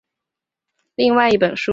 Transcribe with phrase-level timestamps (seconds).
[0.95, 1.69] 另外一本书。